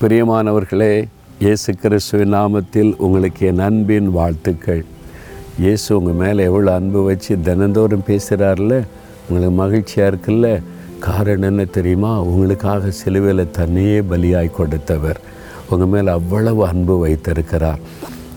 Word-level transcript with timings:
பிரியமானவர்களே 0.00 1.08
இயேசு 1.38 1.74
கிறிஸ்துவின் 1.74 2.34
நாமத்தில் 2.34 2.96
உங்களுக்கு 2.96 3.46
என் 3.46 3.58
அன்பின் 3.58 4.10
வாழ்த்துக்கள். 4.10 4.84
இயேசு 5.58 5.98
உங்கள் 5.98 6.14
மேலே 6.14 6.44
எவ்வளோ 6.44 6.74
அன்பு 6.74 7.02
வச்சு 7.02 7.40
தினந்தோறும் 7.40 8.02
பேசுகிறார்ல 8.06 8.82
உங்களுக்கு 9.28 9.50
மகிழ்ச்சியாக 9.50 10.16
இருக்குல்ல? 10.16 10.62
காரணம் 10.98 11.48
என்ன 11.48 11.64
தெரியுமா? 11.64 12.22
உங்களுக்காக 12.22 12.90
சிலுவையில் 12.90 13.50
தன்னையே 13.50 14.00
பலியாய் 14.00 14.50
கொடுத்தவர். 14.50 15.20
உங்கள் 15.70 15.88
மேலே 15.88 16.10
அவ்வளவு 16.10 16.66
அன்பு 16.66 16.98
வைத்திருக்கிறார். 16.98 17.78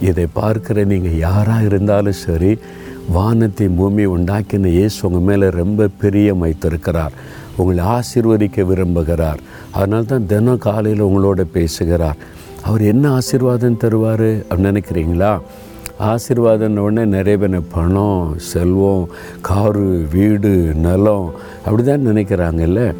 இதை 0.00 0.26
பார்க்குற 0.34 0.84
நீங்கள் 0.84 1.18
யாராக 1.18 1.64
இருந்தாலும் 1.64 2.20
சரி 2.26 2.58
வானத்தை 3.08 3.68
பூமி 3.68 4.06
உண்டாக்கின 4.06 4.66
இயேசு 4.66 5.08
உங்கள் 5.08 5.26
மேலே 5.30 5.50
ரொம்ப 5.50 5.88
பிரியம் 6.00 6.38
வைத்திருக்கிறார். 6.38 7.12
உங்களை 7.56 7.84
ஆசிர்வதிக்க 7.84 8.64
விரும்புகிறார். 8.70 9.40
அதனால 9.70 10.02
தான் 10.02 10.26
தினம் 10.26 10.58
காலையில் 10.58 11.02
உங்களோட 11.02 11.40
பேசுகிறார். 11.40 12.16
அவர் 12.62 12.82
என்ன 12.82 13.10
ஆசீர்வாதம் 13.10 13.80
தருவார் 13.80 14.44
அப்படின்னு 14.48 14.70
நினைக்கிறீங்களா? 14.70 15.40
ஆசீர்வாதம் 15.98 16.76
உடனே 16.76 17.04
நிறைய 17.04 17.38
பேர் 17.38 17.60
பணம் 17.72 18.34
செல்வம் 18.36 19.08
காரு 19.40 20.06
வீடு 20.12 20.52
நிலம் 20.74 21.32
அப்படி 21.64 21.82
தான் 21.82 22.06
நினைக்கிறாங்கல்ல. 22.06 22.94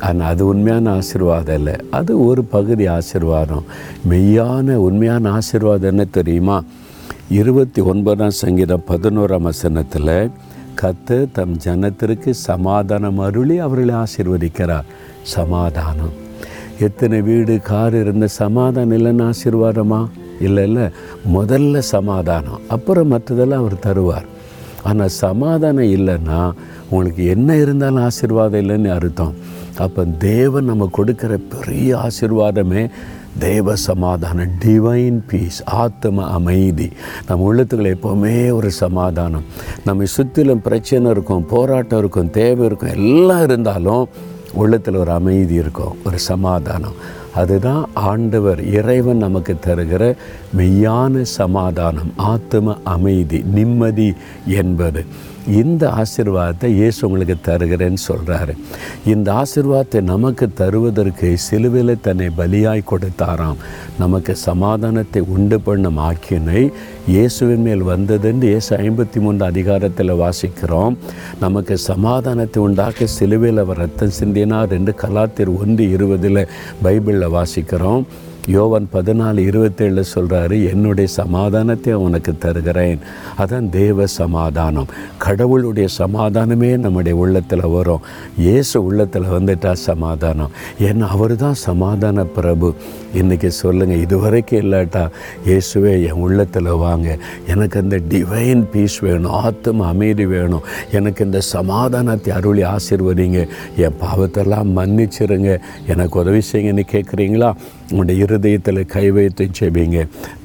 ஆனால் 0.00 0.28
அது 0.28 0.46
உண்மையான 0.46 0.92
ஆசீர்வாதம் 0.92 1.56
இல்லை. 1.56 1.74
அது 1.90 2.26
ஒரு 2.26 2.44
பகுதி 2.44 2.86
ஆசீர்வாதம். 2.86 3.64
மெய்யான 4.10 4.74
உண்மையான 4.74 5.30
ஆசீர்வாதம் 5.30 5.90
என்ன 5.90 6.04
தெரியுமா? 6.04 6.62
இருபத்தி 7.28 7.80
ஒன்பதாம் 7.80 8.30
சங்கீதம் 8.30 8.84
பதினோராம் 8.88 9.48
வசனத்தில் 9.50 10.30
கத்து 10.80 11.26
தம் 11.32 11.56
ஜனத்திற்கு 11.64 12.30
சமாதானம் 12.30 13.18
அருளி 13.18 13.58
அவர்களை 13.58 13.94
ஆசிர்வதிக்கிறார். 13.94 14.84
சமாதானம். 15.22 16.12
எத்தனை 16.80 17.20
வீடு 17.20 17.60
கார் 17.60 17.94
இருந்த 17.94 18.26
சமாதானம் 18.26 18.90
இல்லைன்னு 18.90 19.30
ஆசீர்வாதமா? 19.30 20.06
இல்லை 20.40 20.62
இல்லை. 20.64 20.86
முதல்ல 21.34 21.78
சமாதானம் 21.78 22.60
அப்புறம் 22.68 23.12
மற்றதெல்லாம் 23.12 23.62
அவர் 23.64 23.84
தருவார். 23.86 24.28
ஆனால் 24.82 25.08
சமாதானம் 25.08 25.84
இல்லைன்னா 25.84 26.52
உங்களுக்கு 26.90 27.26
என்ன 27.26 27.56
இருந்தாலும் 27.56 28.02
ஆசீர்வாதம் 28.02 28.60
இல்லைன்னு 28.60 28.88
அர்த்தம். 28.88 29.34
அப்போ 29.78 30.04
தேவன் 30.04 30.64
நம்ம 30.64 30.88
கொடுக்குற 30.98 31.40
பெரிய 31.54 31.98
ஆசீர்வாதமே 31.98 32.90
தேவ 33.38 33.76
சமாதானம் 33.76 34.50
டிவைன் 34.64 35.22
பீஸ் 35.26 35.64
ஆத்ம 35.64 36.24
அமைதி. 36.24 36.90
நம்ம 37.28 37.54
உள்ளத்துக்குள்ள 37.54 37.94
எப்போவுமே 37.94 38.52
ஒரு 38.52 38.70
சமாதானம். 38.70 39.42
நம்ம 39.84 40.04
சுற்றிலும் 40.04 40.62
பிரச்சனை 40.62 41.10
இருக்கும் 41.10 41.46
போராட்டம் 41.46 41.98
இருக்கும் 41.98 42.30
தேவை 42.30 42.66
இருக்கும் 42.66 42.90
எல்லாம் 42.90 43.42
இருந்தாலும் 43.42 44.08
உள்ளத்தில் 44.52 44.94
ஒரு 44.94 45.10
அமைதி 45.10 45.54
இருக்கும் 45.54 45.96
ஒரு 46.04 46.18
சமாதானம். 46.18 46.92
அதுதான் 47.34 47.88
ஆண்டவர் 47.94 48.64
இறைவன் 48.64 49.16
நமக்கு 49.16 49.56
தருகிற 49.66 50.16
மெய்யான 50.56 51.22
சமாதானம் 51.22 52.12
ஆத்ம 52.16 52.76
அமைதி 52.84 53.44
நிம்மதி 53.52 54.14
என்பது. 54.46 55.04
இந்த 55.46 55.84
ஆசீர்வாதத்தை 56.02 56.68
இயேசு 56.80 57.00
உங்களுக்கு 57.06 57.36
தருகிறேன்னு 57.48 58.00
சொல்கிறாரு 58.10 58.54
இந்த 59.12 59.28
ஆசீர்வாதத்தை 59.32 60.00
நமக்கு 60.12 60.46
தருவதற்கு 60.60 61.28
சிலுவையில் 61.46 62.02
தன்னை 62.06 62.28
பலியாய் 62.38 62.88
கொடுத்தாராம். 62.90 63.60
நமக்கு 63.98 64.34
சமாதானத்தை 64.48 65.22
உண்டு 65.36 65.60
பண்ணும் 65.60 66.00
ஆக்கினை 66.08 66.62
இயேசுவின் 67.14 67.64
மேல் 67.66 67.84
வந்ததுன்னு 67.92 68.50
இயேசு 68.52 68.72
ஐம்பத்தி 68.76 69.20
மூன்று 69.20 69.44
அதிகாரத்தில் 69.44 70.20
வாசிக்கிறோம். 70.24 70.96
நமக்கு 71.44 71.76
சமாதானத்தை 71.90 72.62
உண்டாக்க 72.66 73.06
சிலுவையில் 73.18 73.62
அவர் 73.64 73.82
ரத்தம் 73.84 74.16
சிந்தினார் 74.20 74.76
என்று 74.78 74.94
கலாத்திர் 75.02 75.56
ஒன்று 75.62 75.90
இருபதில் 75.96 76.48
பைபிளில் 76.84 77.34
வாசிக்கிறோம். 77.38 78.04
யோவன் 78.46 78.88
பதினாலு 78.92 79.40
இருபத்தேழில் 79.50 80.02
சொல்கிறாரு 80.14 80.70
என்னுடைய 80.70 81.10
சமாதானத்தை 81.12 81.92
உனக்கு 81.92 82.38
தருகிறேன். 82.38 82.98
அதான் 83.38 83.68
தேவ 83.68 84.06
சமாதானம். 84.06 84.86
கடவுளுடைய 85.18 85.88
சமாதானமே 85.98 86.76
நம்முடைய 86.76 87.18
உள்ளத்தில் 87.18 87.66
வரும். 87.66 88.00
இயேசு 88.38 88.84
உள்ளத்தில் 88.84 89.22
வந்துட்டா 89.22 89.72
சமாதானம். 89.72 90.50
ஏன்னா 90.80 91.00
அவர் 91.00 91.36
தான் 91.36 91.54
சமாதான 91.54 92.24
பிரபு. 92.24 92.74
இன்றைக்கி 93.14 93.46
சொல்லுங்கள் 93.46 94.00
இதுவரைக்கும் 94.00 94.60
இல்லாட்டா 94.60 95.08
இயேசுவே 95.46 96.04
என் 96.04 96.20
உள்ளத்தில் 96.26 96.68
வாங்க. 96.68 97.18
எனக்கு 97.46 97.80
அந்த 97.80 98.00
டிவைன் 98.08 98.64
பீஸ் 98.72 98.98
வேணும். 98.98 99.30
ஆத்தம் 99.30 99.80
அமைதி 99.80 100.26
வேணும். 100.26 100.62
எனக்கு 100.92 101.24
இந்த 101.24 101.40
சமாதானத்தை 101.40 102.34
அருளி 102.34 102.62
ஆசிர்வதிங்க. 102.62 103.48
என் 103.76 103.96
பாவத்தெல்லாம் 104.00 104.68
மன்னிச்சிருங்க. 104.76 105.60
எனக்கு 105.86 106.18
உதவி 106.18 106.40
செய்யுங்கன்னு 106.52 106.82
கேட்குறீங்களா 106.92 107.52
உங்களுடைய 107.94 108.24
இருதயத்தில் 108.26 108.80
கை 108.92 109.04
வைத்து 109.16 109.44
செய்வீங்க 109.58 109.98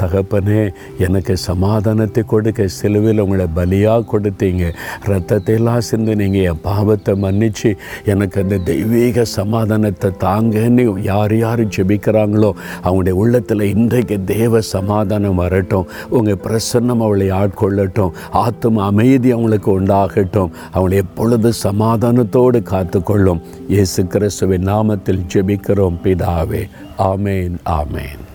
தகப்பனே 0.00 0.62
எனக்கு 1.06 1.34
சமாதானத்தை 1.48 2.22
கொடுக்க 2.32 2.64
சிலுவையில் 2.76 3.22
உங்களை 3.24 3.46
பலியாக 3.58 4.06
கொடுத்தீங்க. 4.12 4.64
ரத்தத்தை 5.10 5.54
எல்லாம் 5.58 5.84
சிந்தினீங்க 5.90 6.38
என் 6.50 6.62
பாவத்தை 6.66 7.12
மன்னிச்சு 7.24 7.70
எனக்கு 8.12 8.36
அந்த 8.42 8.56
தெய்வீக 8.70 9.24
சமாதானத்தை 9.34 10.10
தாங்கன்னு 10.24 10.84
யார் 11.10 11.34
யார் 11.42 11.62
ஜெபிக்கிறாங்களோ 11.76 12.50
அவங்களுடைய 12.84 13.14
உள்ளத்தில் 13.22 13.62
இன்றைக்கு 13.74 14.18
தேவ 14.32 14.62
சமாதானம் 14.74 15.40
வரட்டும். 15.42 15.86
உங்கள் 16.18 16.42
பிரசன்னம் 16.46 17.04
அவளை 17.06 17.28
ஆட்கொள்ளட்டும். 17.40 18.12
ஆத்ம 18.44 18.82
அமைதி 18.90 19.30
அவங்களுக்கு 19.36 19.70
உண்டாகட்டும். 19.78 20.52
அவளை 20.72 20.98
எப்பொழுது 21.04 21.52
சமாதானத்தோடு 21.66 22.60
காத்துக்கொள்ளும். 22.72 23.42
இயேசு 23.76 24.06
கிறிஸ்துவின் 24.16 24.68
நாமத்தில் 24.72 25.24
ஜெபிக்கிறோம் 25.34 26.02
பிதாவே. 26.06 26.64
Amen, 26.98 27.60
Amen. 27.66 28.25